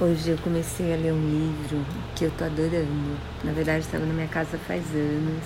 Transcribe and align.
Hoje 0.00 0.30
eu 0.30 0.38
comecei 0.38 0.94
a 0.94 0.96
ler 0.96 1.12
um 1.12 1.28
livro 1.28 1.84
que 2.14 2.26
eu 2.26 2.30
tô 2.38 2.44
adorando. 2.44 3.18
Na 3.42 3.50
verdade, 3.50 3.80
estava 3.80 4.06
na 4.06 4.14
minha 4.14 4.28
casa 4.28 4.56
faz 4.56 4.84
anos. 4.94 5.42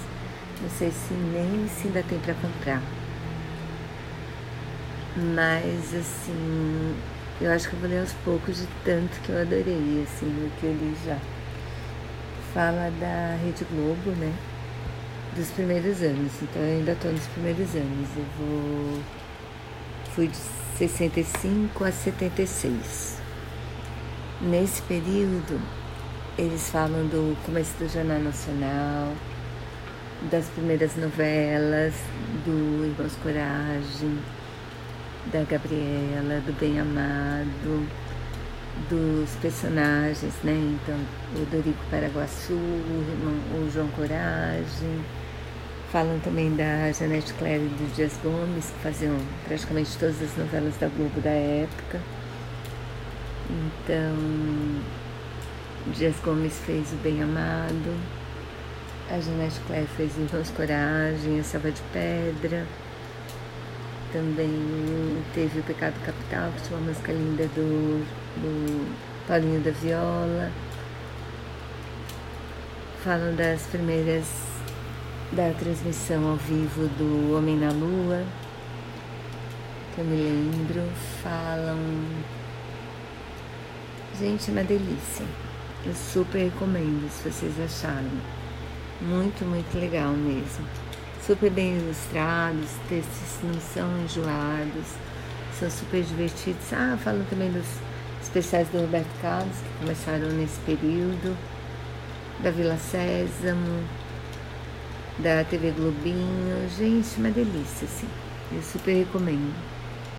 Não 0.61 0.69
sei 0.69 0.91
se 0.91 1.15
nem 1.15 1.67
se 1.69 1.87
ainda 1.87 2.03
tem 2.03 2.19
para 2.19 2.35
comprar. 2.35 2.83
Mas 5.17 5.95
assim, 5.95 6.95
eu 7.41 7.51
acho 7.51 7.67
que 7.71 7.77
eu 7.77 7.81
vou 7.81 7.89
ler 7.89 8.01
aos 8.01 8.13
poucos 8.25 8.59
de 8.59 8.67
tanto 8.85 9.19
que 9.23 9.31
eu 9.31 9.41
adorei, 9.41 10.07
assim, 10.07 10.27
o 10.27 10.51
que 10.61 10.67
eu 10.67 10.75
li 10.75 10.95
já. 11.03 11.17
Fala 12.53 12.91
da 13.01 13.39
Rede 13.43 13.65
Globo, 13.71 14.11
né? 14.19 14.35
Dos 15.35 15.49
primeiros 15.53 16.03
anos. 16.03 16.31
Então 16.43 16.61
eu 16.61 16.79
ainda 16.79 16.95
tô 17.01 17.09
nos 17.09 17.27
primeiros 17.29 17.75
anos. 17.75 18.09
Eu 18.15 18.27
vou. 18.39 19.01
Fui 20.15 20.29
de 20.29 20.37
65 20.77 21.85
a 21.85 21.91
76. 21.91 23.22
Nesse 24.43 24.83
período, 24.83 25.61
eles 26.37 26.69
falam 26.69 27.07
do 27.07 27.41
começo 27.47 27.79
do 27.79 27.89
Jornal 27.89 28.19
Nacional, 28.19 29.13
das 30.33 30.47
primeiras 30.47 30.97
novelas, 30.97 31.95
do 32.45 32.85
Irmãos 32.85 33.15
Coragem, 33.23 34.19
da 35.33 35.45
Gabriela, 35.45 36.41
do 36.45 36.53
Bem 36.59 36.81
Amado, 36.81 37.87
dos 38.91 39.31
personagens, 39.41 40.35
né? 40.43 40.75
Então, 40.83 40.99
o 41.37 41.47
Dorico 41.47 41.85
Paraguaçu, 41.89 42.55
o, 42.55 43.71
João 43.73 43.87
Coragem. 43.91 45.05
Falam 45.93 46.19
também 46.19 46.57
da 46.57 46.91
Janete 46.91 47.33
Claire 47.35 47.65
e 47.65 47.69
do 47.69 47.95
Dias 47.95 48.19
Gomes, 48.25 48.71
que 48.71 48.83
faziam 48.83 49.17
praticamente 49.47 49.97
todas 49.97 50.21
as 50.21 50.37
novelas 50.37 50.77
da 50.79 50.89
Globo 50.89 51.21
da 51.21 51.31
época. 51.31 52.01
Então, 53.51 54.17
Dias 55.95 56.17
Gomes 56.25 56.59
fez 56.65 56.93
o 56.93 56.97
Bem 56.97 57.23
Amado, 57.23 57.95
a 59.11 59.21
Janete 59.21 59.61
Claire 59.67 59.87
fez 59.97 60.17
Irmãos 60.17 60.51
Coragem, 60.51 61.41
a 61.41 61.43
Selva 61.43 61.71
de 61.71 61.83
Pedra. 61.93 62.65
Também 64.13 65.23
teve 65.35 65.61
o 65.61 65.63
Pecado 65.65 65.95
Capital, 66.05 66.51
que 66.53 66.63
tinha 66.63 66.79
uma 66.79 66.89
música 66.89 67.13
linda 67.13 67.47
do, 67.49 68.07
do 68.37 68.95
Paulinho 69.27 69.61
da 69.61 69.71
Viola. 69.71 70.51
Falam 73.03 73.35
das 73.35 73.63
primeiras 73.63 74.25
da 75.33 75.51
transmissão 75.59 76.31
ao 76.31 76.37
vivo 76.37 76.87
do 76.97 77.37
Homem 77.37 77.57
na 77.57 77.71
Lua, 77.71 78.23
que 79.95 80.01
eu 80.01 80.05
me 80.05 80.17
lembro. 80.17 80.89
Falam 81.23 81.77
Gente, 84.23 84.51
é 84.51 84.53
uma 84.53 84.63
delícia. 84.63 85.27
Eu 85.85 85.93
super 85.97 86.45
recomendo 86.45 87.11
se 87.11 87.29
vocês 87.29 87.59
acharem. 87.59 88.23
Muito, 89.01 89.45
muito 89.45 89.77
legal 89.77 90.13
mesmo. 90.13 90.65
Super 91.27 91.51
bem 91.51 91.77
ilustrados, 91.77 92.71
textos 92.89 93.41
não 93.43 93.61
são 93.61 93.91
enjoados, 94.01 94.87
são 95.59 95.69
super 95.69 96.05
divertidos. 96.05 96.73
Ah, 96.73 96.97
falam 97.03 97.25
também 97.25 97.51
dos 97.51 97.67
especiais 98.23 98.69
do 98.69 98.83
Roberto 98.83 99.11
Carlos, 99.21 99.57
que 99.57 99.81
começaram 99.81 100.29
nesse 100.29 100.61
período, 100.61 101.37
da 102.45 102.53
Vila 102.53 102.77
Sésamo, 102.77 103.83
da 105.19 105.43
TV 105.43 105.73
Globinho. 105.73 106.69
Gente, 106.79 107.19
uma 107.19 107.31
delícia, 107.33 107.87
assim. 107.87 108.09
Eu 108.53 108.63
super 108.63 108.95
recomendo. 108.95 109.82